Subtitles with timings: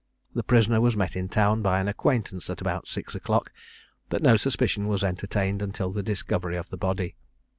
[0.33, 3.53] The prisoner was met in town, by an acquaintance, at about six o'clock;
[4.09, 7.15] but no suspicion was entertained until the discovery of the body.